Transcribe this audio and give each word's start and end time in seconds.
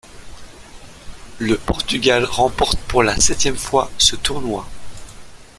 Le 1.37 1.57
Portugal 1.59 2.23
remporte 2.25 2.79
pour 2.87 3.03
la 3.03 3.15
septième 3.19 3.55
fois 3.55 3.91
ce 3.99 4.15
tournoi. 4.15 4.67